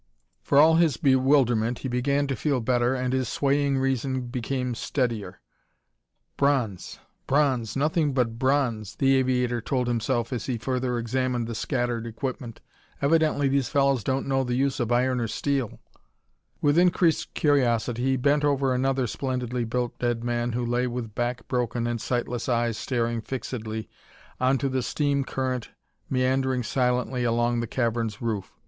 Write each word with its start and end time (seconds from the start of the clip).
For 0.41 0.57
all 0.57 0.77
his 0.77 0.97
bewilderment 0.97 1.77
he 1.85 1.87
began 1.87 2.25
to 2.25 2.35
feel 2.35 2.59
better 2.59 2.95
and 2.95 3.13
his 3.13 3.29
swaying 3.29 3.77
reason 3.77 4.21
became 4.21 4.73
steadier. 4.73 5.39
"Bronze, 6.37 6.97
bronze 7.27 7.75
nothing 7.75 8.11
but 8.11 8.39
bronze," 8.39 8.95
the 8.95 9.15
aviator 9.17 9.61
told 9.61 9.87
himself 9.87 10.33
as 10.33 10.47
he 10.47 10.57
further 10.57 10.97
examined 10.97 11.45
the 11.45 11.53
scattered 11.53 12.07
equipment. 12.07 12.61
"Evidently 12.99 13.47
these 13.47 13.69
fellows 13.69 14.03
don't 14.03 14.25
know 14.25 14.43
the 14.43 14.55
use 14.55 14.79
of 14.79 14.91
iron 14.91 15.19
or 15.19 15.27
steel." 15.27 15.79
With 16.61 16.79
increased 16.79 17.35
curiosity 17.35 18.03
he 18.05 18.17
bent 18.17 18.43
over 18.43 18.73
another 18.73 19.05
splendidly 19.05 19.65
built 19.65 19.99
dead 19.99 20.23
man 20.23 20.53
who 20.53 20.65
lay 20.65 20.87
with 20.87 21.13
back 21.13 21.47
broken 21.47 21.85
and 21.85 22.01
sightless 22.01 22.49
eyes 22.49 22.75
staring 22.75 23.21
fixedly 23.21 23.87
onto 24.39 24.67
the 24.67 24.81
steam 24.81 25.23
current 25.23 25.69
meandering 26.09 26.63
silently 26.63 27.23
along 27.23 27.59
the 27.59 27.67
cavern's 27.67 28.19
roof. 28.19 28.51